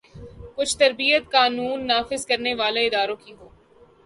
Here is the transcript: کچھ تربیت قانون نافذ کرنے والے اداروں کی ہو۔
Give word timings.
کچھ 0.55 0.77
تربیت 0.77 1.23
قانون 1.31 1.85
نافذ 1.87 2.21
کرنے 2.25 2.53
والے 2.53 2.81
اداروں 2.87 3.15
کی 3.15 3.33
ہو۔ 3.39 3.47